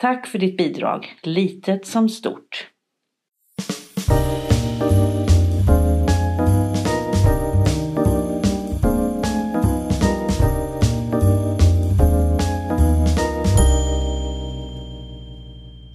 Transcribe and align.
Tack 0.00 0.26
för 0.26 0.38
ditt 0.38 0.56
bidrag, 0.56 1.14
litet 1.22 1.86
som 1.86 2.08
stort. 2.08 2.70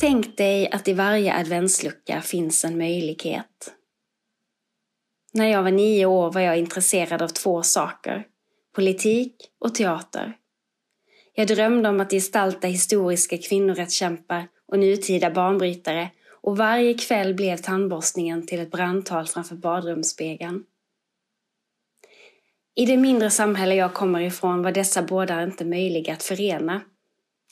Tänk 0.00 0.36
dig 0.36 0.70
att 0.70 0.88
i 0.88 0.92
varje 0.92 1.34
adventslucka 1.34 2.20
finns 2.20 2.64
en 2.64 2.78
möjlighet. 2.78 3.74
När 5.32 5.46
jag 5.46 5.62
var 5.62 5.70
nio 5.70 6.06
år 6.06 6.32
var 6.32 6.40
jag 6.40 6.58
intresserad 6.58 7.22
av 7.22 7.28
två 7.28 7.62
saker. 7.62 8.26
Politik 8.74 9.34
och 9.58 9.74
teater. 9.74 10.39
Jag 11.34 11.46
drömde 11.46 11.88
om 11.88 12.00
att 12.00 12.10
gestalta 12.10 12.66
historiska 12.66 13.38
kvinnorättskämpar 13.38 14.48
och 14.68 14.78
nutida 14.78 15.30
banbrytare 15.30 16.10
och 16.42 16.56
varje 16.56 16.94
kväll 16.94 17.34
blev 17.34 17.56
tandborstningen 17.56 18.46
till 18.46 18.60
ett 18.60 18.70
brandtal 18.70 19.26
framför 19.26 19.56
badrumsspegeln. 19.56 20.64
I 22.74 22.86
det 22.86 22.96
mindre 22.96 23.30
samhälle 23.30 23.74
jag 23.74 23.94
kommer 23.94 24.20
ifrån 24.20 24.62
var 24.62 24.72
dessa 24.72 25.02
båda 25.02 25.42
inte 25.42 25.64
möjliga 25.64 26.12
att 26.12 26.22
förena. 26.22 26.80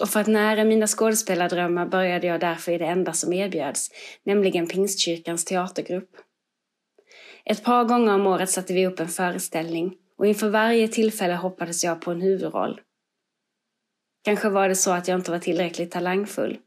Och 0.00 0.08
för 0.08 0.20
att 0.20 0.26
nära 0.26 0.64
mina 0.64 0.86
skådespelardrömmar 0.86 1.86
började 1.86 2.26
jag 2.26 2.40
därför 2.40 2.72
i 2.72 2.78
det 2.78 2.86
enda 2.86 3.12
som 3.12 3.32
erbjöds, 3.32 3.90
nämligen 4.24 4.66
Pingstkyrkans 4.66 5.44
teatergrupp. 5.44 6.10
Ett 7.44 7.64
par 7.64 7.84
gånger 7.84 8.14
om 8.14 8.26
året 8.26 8.50
satte 8.50 8.74
vi 8.74 8.86
upp 8.86 9.00
en 9.00 9.08
föreställning 9.08 9.94
och 10.18 10.26
inför 10.26 10.48
varje 10.48 10.88
tillfälle 10.88 11.34
hoppades 11.34 11.84
jag 11.84 12.00
på 12.00 12.10
en 12.10 12.20
huvudroll. 12.20 12.80
Kanske 14.24 14.48
var 14.48 14.68
det 14.68 14.74
så 14.76 14.90
att 14.90 15.08
jag 15.08 15.18
inte 15.18 15.30
var 15.30 15.38
tillräckligt 15.38 15.90
talangfull. 15.90 16.58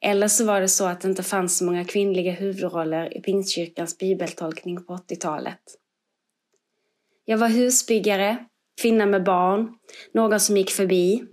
Eller 0.00 0.28
så 0.28 0.44
var 0.44 0.60
det 0.60 0.68
så 0.68 0.86
att 0.86 1.00
det 1.00 1.08
inte 1.08 1.22
fanns 1.22 1.58
så 1.58 1.64
många 1.64 1.84
kvinnliga 1.84 2.32
huvudroller 2.32 3.16
i 3.16 3.20
Pingstkyrkans 3.20 3.98
bibeltolkning 3.98 4.84
på 4.84 4.96
80-talet. 4.96 5.60
Jag 7.24 7.38
var 7.38 7.48
husbyggare, 7.48 8.36
kvinna 8.82 9.06
med 9.06 9.24
barn, 9.24 9.78
någon 10.12 10.40
som 10.40 10.56
gick 10.56 10.70
förbi, 10.70 11.24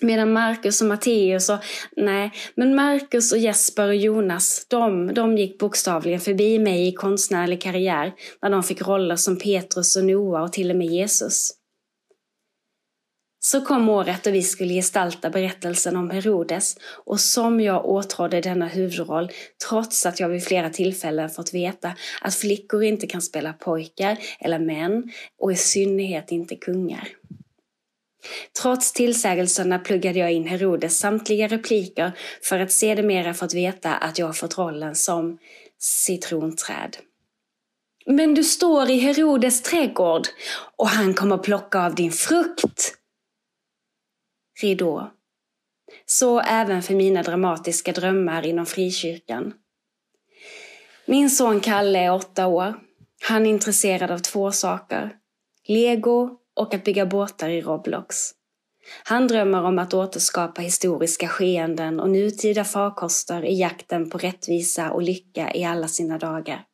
Medan 0.00 0.32
Marcus 0.32 0.80
och 0.80 0.88
Matteus 0.88 1.48
och, 1.48 1.58
nej, 1.96 2.32
men 2.54 2.74
Marcus 2.74 3.32
och 3.32 3.38
Jesper 3.38 3.88
och 3.88 3.96
Jonas, 3.96 4.66
de, 4.68 5.14
de 5.14 5.38
gick 5.38 5.58
bokstavligen 5.58 6.20
förbi 6.20 6.58
mig 6.58 6.88
i 6.88 6.92
konstnärlig 6.92 7.62
karriär 7.62 8.12
när 8.42 8.50
de 8.50 8.62
fick 8.62 8.88
roller 8.88 9.16
som 9.16 9.38
Petrus 9.38 9.96
och 9.96 10.04
Noa 10.04 10.42
och 10.42 10.52
till 10.52 10.70
och 10.70 10.76
med 10.76 10.86
Jesus. 10.86 11.50
Så 13.46 13.60
kom 13.60 13.88
året 13.88 14.24
då 14.24 14.30
vi 14.30 14.42
skulle 14.42 14.74
gestalta 14.74 15.30
berättelsen 15.30 15.96
om 15.96 16.10
Herodes 16.10 16.76
och 17.04 17.20
som 17.20 17.60
jag 17.60 17.86
åtrådde 17.86 18.40
denna 18.40 18.68
huvudroll 18.68 19.30
trots 19.68 20.06
att 20.06 20.20
jag 20.20 20.28
vid 20.28 20.44
flera 20.44 20.70
tillfällen 20.70 21.30
fått 21.30 21.54
veta 21.54 21.94
att 22.20 22.34
flickor 22.34 22.84
inte 22.84 23.06
kan 23.06 23.22
spela 23.22 23.52
pojkar 23.52 24.18
eller 24.40 24.58
män 24.58 25.12
och 25.38 25.52
i 25.52 25.56
synnerhet 25.56 26.32
inte 26.32 26.56
kungar. 26.56 27.08
Trots 28.62 28.92
tillsägelserna 28.92 29.78
pluggade 29.78 30.18
jag 30.18 30.32
in 30.32 30.46
Herodes 30.46 30.98
samtliga 30.98 31.48
repliker 31.48 32.12
för 32.42 32.60
att 32.60 32.72
sedermera 32.72 33.34
fått 33.34 33.54
veta 33.54 33.94
att 33.94 34.18
jag 34.18 34.36
fått 34.36 34.58
rollen 34.58 34.94
som 34.94 35.38
citronträd. 35.78 36.96
Men 38.06 38.34
du 38.34 38.44
står 38.44 38.90
i 38.90 38.98
Herodes 38.98 39.62
trädgård 39.62 40.26
och 40.76 40.88
han 40.88 41.14
kommer 41.14 41.38
plocka 41.38 41.86
av 41.86 41.94
din 41.94 42.12
frukt. 42.12 42.95
Ridå. 44.60 45.10
Så 46.06 46.40
även 46.40 46.82
för 46.82 46.94
mina 46.94 47.22
dramatiska 47.22 47.92
drömmar 47.92 48.46
inom 48.46 48.66
frikyrkan. 48.66 49.54
Min 51.06 51.30
son 51.30 51.60
Kalle 51.60 51.98
är 51.98 52.14
åtta 52.14 52.46
år. 52.46 52.74
Han 53.28 53.46
är 53.46 53.50
intresserad 53.50 54.10
av 54.10 54.18
två 54.18 54.52
saker. 54.52 55.16
Lego 55.68 56.30
och 56.56 56.74
att 56.74 56.84
bygga 56.84 57.06
båtar 57.06 57.48
i 57.48 57.60
Roblox. 57.60 58.16
Han 59.04 59.28
drömmer 59.28 59.62
om 59.62 59.78
att 59.78 59.94
återskapa 59.94 60.62
historiska 60.62 61.28
skeenden 61.28 62.00
och 62.00 62.10
nutida 62.10 62.64
farkoster 62.64 63.44
i 63.44 63.60
jakten 63.60 64.10
på 64.10 64.18
rättvisa 64.18 64.90
och 64.90 65.02
lycka 65.02 65.54
i 65.54 65.64
alla 65.64 65.88
sina 65.88 66.18
dagar. 66.18 66.64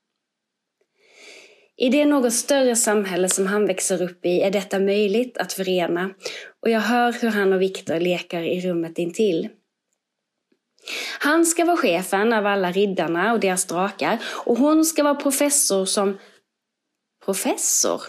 I 1.83 1.89
det 1.89 2.05
något 2.05 2.33
större 2.33 2.77
samhälle 2.77 3.29
som 3.29 3.47
han 3.47 3.67
växer 3.67 4.03
upp 4.03 4.27
i 4.27 4.41
är 4.41 4.51
detta 4.51 4.79
möjligt 4.79 5.39
att 5.39 5.53
förena 5.53 6.11
och 6.61 6.71
jag 6.71 6.81
hör 6.81 7.13
hur 7.13 7.29
han 7.29 7.53
och 7.53 7.63
Viktor 7.63 8.01
leker 8.01 8.43
i 8.43 8.61
rummet 8.61 8.99
intill. 8.99 9.49
Han 11.21 11.47
ska 11.47 11.65
vara 11.65 11.77
chefen 11.77 12.33
av 12.33 12.47
alla 12.47 12.73
riddarna 12.73 13.33
och 13.33 13.41
deras 13.41 13.65
drakar 13.65 14.19
och 14.47 14.59
hon 14.59 14.85
ska 14.85 15.03
vara 15.03 15.15
professor 15.15 15.85
som... 15.85 16.19
Professor? 17.25 18.03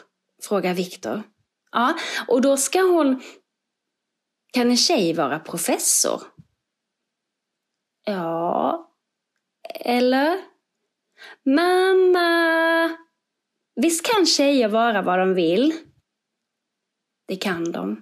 frågar 0.44 0.74
Viktor. 0.74 1.24
Ja, 1.72 1.94
och 2.28 2.42
då 2.42 2.58
ska 2.58 2.82
hon... 2.82 3.22
Kan 4.54 4.70
en 4.70 4.78
tjej 4.78 5.14
vara 5.14 5.40
professor? 5.40 6.22
Ja, 8.06 8.92
eller? 9.86 10.42
Mamma! 11.46 12.43
Visst 13.76 14.06
kan 14.06 14.26
tjejer 14.26 14.68
vara 14.68 15.02
vad 15.02 15.20
de 15.20 15.34
vill? 15.34 15.74
Det 17.28 17.36
kan 17.36 17.72
de. 17.72 18.02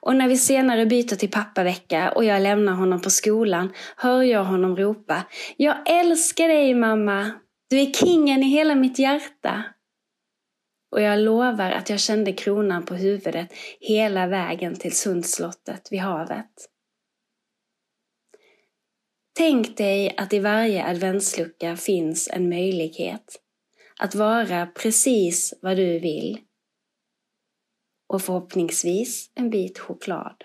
Och 0.00 0.16
när 0.16 0.28
vi 0.28 0.36
senare 0.36 0.86
byter 0.86 1.16
till 1.16 1.30
pappavecka 1.30 2.12
och 2.12 2.24
jag 2.24 2.42
lämnar 2.42 2.72
honom 2.72 3.00
på 3.00 3.10
skolan 3.10 3.72
hör 3.96 4.22
jag 4.22 4.44
honom 4.44 4.76
ropa 4.76 5.24
Jag 5.56 5.76
älskar 5.90 6.48
dig 6.48 6.74
mamma! 6.74 7.30
Du 7.70 7.80
är 7.80 7.92
kingen 7.92 8.42
i 8.42 8.46
hela 8.46 8.74
mitt 8.74 8.98
hjärta! 8.98 9.64
Och 10.90 11.00
jag 11.00 11.18
lovar 11.18 11.70
att 11.70 11.90
jag 11.90 12.00
kände 12.00 12.32
kronan 12.32 12.84
på 12.84 12.94
huvudet 12.94 13.52
hela 13.80 14.26
vägen 14.26 14.76
till 14.76 14.96
Sundslottet 14.96 15.92
vid 15.92 16.00
havet. 16.00 16.68
Tänk 19.36 19.76
dig 19.76 20.14
att 20.16 20.32
i 20.32 20.38
varje 20.38 20.84
adventslucka 20.84 21.76
finns 21.76 22.28
en 22.28 22.48
möjlighet 22.48 23.40
att 23.98 24.14
vara 24.14 24.66
precis 24.66 25.54
vad 25.62 25.76
du 25.76 25.98
vill. 25.98 26.38
Och 28.08 28.22
förhoppningsvis 28.22 29.30
en 29.34 29.50
bit 29.50 29.78
choklad. 29.78 30.44